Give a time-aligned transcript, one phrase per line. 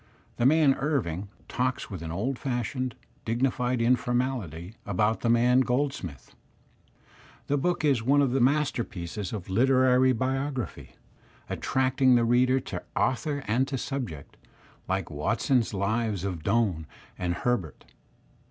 [0.37, 6.33] The man Irving, talks with an old fashioned, dignified in formality about the man Goldsmith.
[7.45, 10.95] The book is one of the masterpieces of literary biography,
[11.51, 14.37] attracting the reader to author and to subject,
[14.87, 17.85] like Walton's lives of Doime and Herbert.